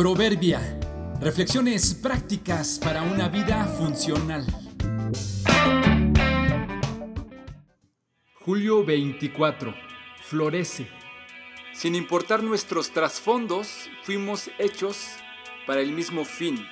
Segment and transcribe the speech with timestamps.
[0.00, 0.80] Proverbia.
[1.20, 4.46] Reflexiones prácticas para una vida funcional.
[8.40, 9.74] Julio 24.
[10.22, 10.88] Florece.
[11.74, 15.06] Sin importar nuestros trasfondos, fuimos hechos
[15.66, 16.64] para el mismo fin.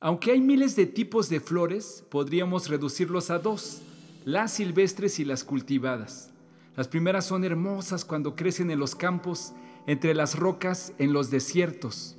[0.00, 3.82] Aunque hay miles de tipos de flores, podríamos reducirlos a dos,
[4.24, 6.30] las silvestres y las cultivadas.
[6.74, 9.52] Las primeras son hermosas cuando crecen en los campos
[9.86, 12.16] entre las rocas en los desiertos.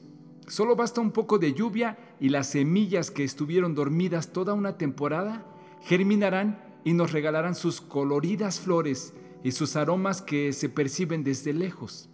[0.48, 5.46] Solo basta un poco de lluvia y las semillas que estuvieron dormidas toda una temporada
[5.82, 12.10] germinarán y nos regalarán sus coloridas flores y sus aromas que se perciben desde lejos.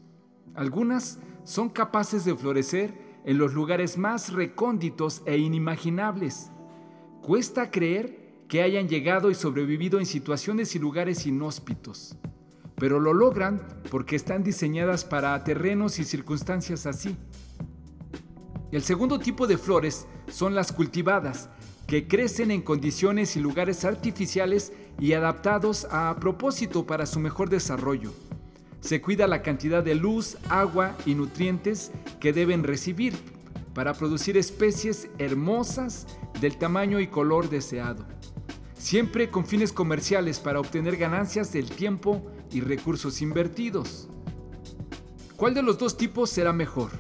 [0.54, 2.94] Algunas son capaces de florecer
[3.26, 6.52] en los lugares más recónditos e inimaginables.
[7.22, 12.18] Cuesta creer que hayan llegado y sobrevivido en situaciones y lugares inhóspitos
[12.76, 17.18] pero lo logran porque están diseñadas para terrenos y circunstancias así.
[18.72, 21.50] El segundo tipo de flores son las cultivadas,
[21.88, 28.12] que crecen en condiciones y lugares artificiales y adaptados a propósito para su mejor desarrollo.
[28.82, 33.14] Se cuida la cantidad de luz, agua y nutrientes que deben recibir
[33.74, 36.08] para producir especies hermosas
[36.40, 38.06] del tamaño y color deseado.
[38.86, 44.10] Siempre con fines comerciales para obtener ganancias del tiempo y recursos invertidos.
[45.36, 46.92] ¿Cuál de los dos tipos será mejor?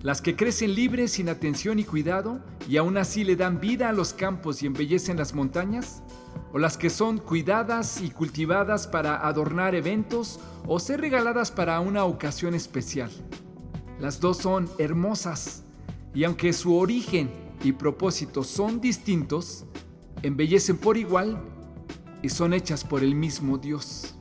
[0.00, 3.92] ¿Las que crecen libres sin atención y cuidado y aún así le dan vida a
[3.92, 6.04] los campos y embellecen las montañas?
[6.52, 12.04] ¿O las que son cuidadas y cultivadas para adornar eventos o ser regaladas para una
[12.04, 13.10] ocasión especial?
[13.98, 15.64] Las dos son hermosas
[16.14, 17.28] y aunque su origen
[17.64, 19.64] y propósito son distintos,
[20.22, 21.40] embellecen por igual
[22.22, 24.14] y son hechas por el mismo Dios.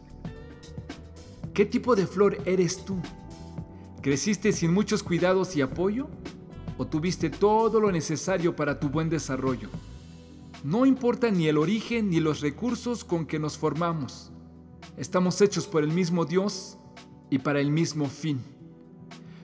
[1.53, 2.97] ¿Qué tipo de flor eres tú?
[4.01, 6.07] ¿Creciste sin muchos cuidados y apoyo?
[6.77, 9.69] ¿O tuviste todo lo necesario para tu buen desarrollo?
[10.63, 14.31] No importa ni el origen ni los recursos con que nos formamos.
[14.97, 16.77] Estamos hechos por el mismo Dios
[17.29, 18.39] y para el mismo fin.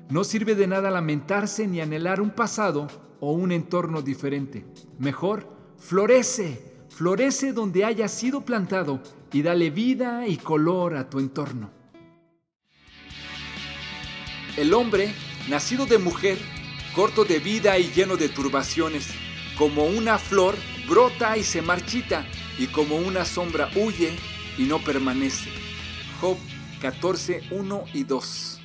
[0.10, 2.88] No sirve de nada lamentarse ni anhelar un pasado
[3.20, 4.66] o un entorno diferente.
[5.00, 5.53] Mejor,
[5.84, 9.02] florece, florece donde hayas sido plantado
[9.34, 11.72] y dale vida y color a tu entorno.
[14.56, 15.14] El hombre,
[15.50, 16.38] nacido de mujer,
[16.96, 19.10] corto de vida y lleno de turbaciones,
[19.58, 20.56] como una flor,
[20.88, 22.26] brota y se marchita,
[22.58, 24.14] y como una sombra huye
[24.58, 25.50] y no permanece.
[26.22, 26.38] Job
[26.82, 28.63] 14, 1 y 2.